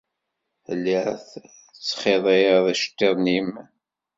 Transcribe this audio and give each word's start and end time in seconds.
Telliḍ 0.65 1.07
tettxiḍiḍ 1.31 2.25
iceḍḍiḍen-nnem. 2.73 3.49